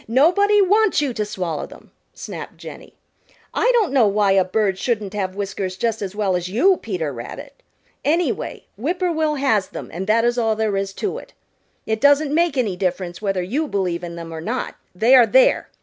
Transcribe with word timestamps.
Nobody 0.07 0.63
wants 0.63 0.99
you 0.99 1.13
to 1.13 1.23
swallow 1.23 1.67
them," 1.67 1.91
snapped 2.11 2.57
Jenny. 2.57 2.95
"I 3.53 3.69
don't 3.75 3.91
know 3.93 4.07
why 4.07 4.31
a 4.31 4.43
bird 4.43 4.79
shouldn't 4.79 5.13
have 5.13 5.35
whiskers 5.35 5.75
just 5.77 6.01
as 6.01 6.15
well 6.15 6.35
as 6.35 6.49
you, 6.49 6.77
Peter 6.77 7.13
Rabbit. 7.13 7.61
Anyway, 8.03 8.65
Whip 8.77 8.97
poor 8.97 9.11
will 9.11 9.35
has 9.35 9.67
them 9.67 9.91
and 9.93 10.07
that 10.07 10.25
is 10.25 10.39
all 10.39 10.55
there 10.55 10.75
is 10.75 10.91
to 10.93 11.19
it. 11.19 11.33
It 11.85 12.01
doesn't 12.01 12.33
make 12.33 12.57
any 12.57 12.75
difference 12.75 13.21
whether 13.21 13.43
you 13.43 13.67
believe 13.67 14.03
in 14.03 14.15
them 14.15 14.33
or 14.33 14.41
not, 14.41 14.73
they 14.95 15.13
are 15.13 15.27
there. 15.27 15.69